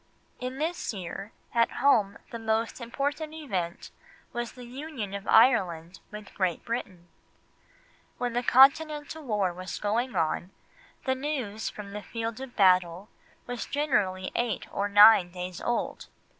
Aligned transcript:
In 0.39 0.57
this 0.57 0.95
year, 0.95 1.31
at 1.53 1.73
home 1.73 2.17
the 2.31 2.39
most 2.39 2.81
important 2.81 3.35
event 3.35 3.91
was 4.33 4.53
the 4.53 4.65
Union 4.65 5.13
of 5.13 5.27
Ireland 5.27 5.99
with 6.09 6.33
Great 6.33 6.65
Britain. 6.65 7.07
When 8.17 8.33
the 8.33 8.41
Continental 8.41 9.23
war 9.23 9.53
was 9.53 9.77
going 9.77 10.15
on, 10.15 10.49
the 11.05 11.13
news 11.13 11.69
from 11.69 11.91
the 11.91 12.01
field 12.01 12.41
of 12.41 12.55
battle 12.55 13.09
was 13.45 13.67
generally 13.67 14.31
eight 14.33 14.65
or 14.73 14.89
nine 14.89 15.29
days 15.29 15.61
old. 15.61 16.07